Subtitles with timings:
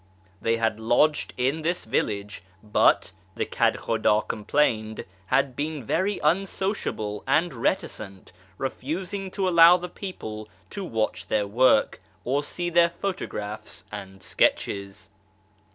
[0.41, 7.53] They had lodged in this village; but, the Kedkhudd complained, had been very unsociable and
[7.53, 14.23] reticent, refusing to allow the people to watch their work or see their photographs and
[14.23, 15.07] sketches.